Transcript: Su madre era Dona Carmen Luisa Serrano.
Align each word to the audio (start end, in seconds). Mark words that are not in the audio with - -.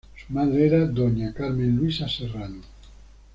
Su 0.15 0.33
madre 0.33 0.65
era 0.65 0.87
Dona 0.87 1.31
Carmen 1.31 1.75
Luisa 1.75 2.09
Serrano. 2.09 2.63